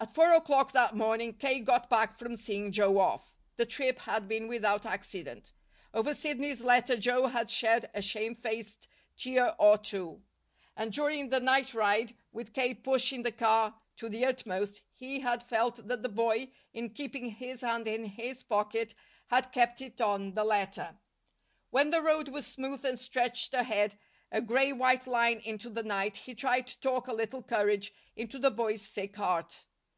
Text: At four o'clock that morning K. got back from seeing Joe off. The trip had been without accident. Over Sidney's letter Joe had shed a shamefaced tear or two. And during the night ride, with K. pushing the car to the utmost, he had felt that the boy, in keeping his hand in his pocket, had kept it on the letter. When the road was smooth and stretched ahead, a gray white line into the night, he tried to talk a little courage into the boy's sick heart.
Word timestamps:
At 0.00 0.16
four 0.16 0.32
o'clock 0.34 0.72
that 0.72 0.96
morning 0.96 1.32
K. 1.36 1.60
got 1.60 1.88
back 1.88 2.18
from 2.18 2.34
seeing 2.34 2.72
Joe 2.72 2.98
off. 2.98 3.36
The 3.54 3.64
trip 3.64 4.00
had 4.00 4.26
been 4.26 4.48
without 4.48 4.84
accident. 4.84 5.52
Over 5.94 6.12
Sidney's 6.12 6.64
letter 6.64 6.96
Joe 6.96 7.28
had 7.28 7.48
shed 7.52 7.88
a 7.94 8.02
shamefaced 8.02 8.88
tear 9.16 9.54
or 9.60 9.78
two. 9.78 10.20
And 10.76 10.92
during 10.92 11.28
the 11.28 11.38
night 11.38 11.72
ride, 11.72 12.16
with 12.32 12.52
K. 12.52 12.74
pushing 12.74 13.22
the 13.22 13.30
car 13.30 13.78
to 13.94 14.08
the 14.08 14.24
utmost, 14.26 14.82
he 14.96 15.20
had 15.20 15.40
felt 15.44 15.86
that 15.86 16.02
the 16.02 16.08
boy, 16.08 16.50
in 16.74 16.90
keeping 16.90 17.30
his 17.30 17.60
hand 17.60 17.86
in 17.86 18.06
his 18.06 18.42
pocket, 18.42 18.96
had 19.28 19.52
kept 19.52 19.80
it 19.80 20.00
on 20.00 20.34
the 20.34 20.42
letter. 20.42 20.98
When 21.70 21.90
the 21.90 22.02
road 22.02 22.26
was 22.28 22.44
smooth 22.48 22.84
and 22.84 22.98
stretched 22.98 23.54
ahead, 23.54 23.94
a 24.32 24.42
gray 24.42 24.72
white 24.72 25.06
line 25.06 25.38
into 25.38 25.70
the 25.70 25.84
night, 25.84 26.16
he 26.16 26.34
tried 26.34 26.66
to 26.66 26.80
talk 26.80 27.06
a 27.06 27.12
little 27.12 27.44
courage 27.44 27.92
into 28.16 28.40
the 28.40 28.50
boy's 28.50 28.82
sick 28.82 29.14
heart. 29.14 29.64